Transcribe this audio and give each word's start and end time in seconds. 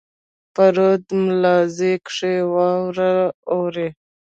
په 0.55 0.63
رود 0.75 1.03
ملازۍ 1.23 1.93
کښي 2.05 2.35
واوره 2.53 3.11
اوري. 3.51 3.89